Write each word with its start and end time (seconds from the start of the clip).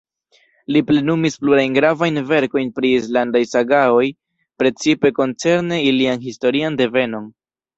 Li 0.75 0.79
plenumis 0.91 1.35
plurajn 1.43 1.75
gravajn 1.75 2.17
verkojn 2.31 2.71
pri 2.79 2.91
islandaj 3.01 3.43
sagaoj, 3.51 4.09
precipe 4.63 5.13
koncerne 5.21 5.83
ilian 5.91 6.25
historian 6.29 6.81
devenon. 6.83 7.31